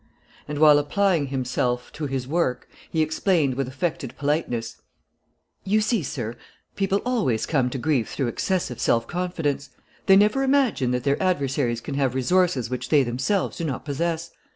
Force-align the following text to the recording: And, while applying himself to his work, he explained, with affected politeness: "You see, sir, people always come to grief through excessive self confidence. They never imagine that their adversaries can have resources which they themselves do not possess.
And, 0.47 0.57
while 0.57 0.79
applying 0.79 1.27
himself 1.27 1.91
to 1.93 2.07
his 2.07 2.27
work, 2.27 2.67
he 2.89 3.03
explained, 3.03 3.53
with 3.53 3.67
affected 3.67 4.17
politeness: 4.17 4.77
"You 5.63 5.79
see, 5.79 6.01
sir, 6.01 6.37
people 6.75 7.03
always 7.05 7.45
come 7.45 7.69
to 7.69 7.77
grief 7.77 8.09
through 8.11 8.25
excessive 8.25 8.79
self 8.79 9.05
confidence. 9.05 9.69
They 10.07 10.15
never 10.15 10.41
imagine 10.41 10.89
that 10.89 11.03
their 11.03 11.21
adversaries 11.21 11.81
can 11.81 11.93
have 11.93 12.15
resources 12.15 12.67
which 12.67 12.89
they 12.89 13.03
themselves 13.03 13.57
do 13.57 13.63
not 13.63 13.85
possess. 13.85 14.31